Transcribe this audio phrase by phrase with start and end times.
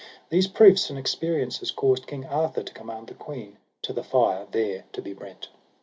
[0.29, 4.85] These proofs and experiences caused King Arthur to command the queen to the fire there
[4.93, 5.49] to be brent.